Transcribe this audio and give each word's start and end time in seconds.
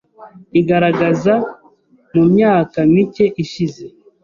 igaragaza 0.59 1.33
mu 2.13 2.23
myaka 2.33 2.77
mike 2.93 3.25
ishize 3.43 3.83